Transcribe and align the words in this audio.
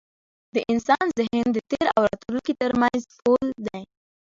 د 0.53 0.55
انسان 0.71 1.05
ذهن 1.19 1.45
د 1.53 1.57
تېر 1.71 1.87
او 1.97 2.03
راتلونکي 2.09 2.53
تر 2.61 2.71
منځ 2.81 3.01
پُل 3.21 3.43
دی. 3.65 3.81